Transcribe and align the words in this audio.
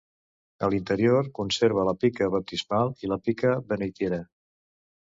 A 0.67 0.69
l'interior 0.73 1.29
conserva 1.41 1.85
la 1.91 1.95
pica 2.05 2.31
baptismal 2.39 2.93
i 3.05 3.15
la 3.15 3.21
pica 3.31 3.55
beneitera. 3.71 4.25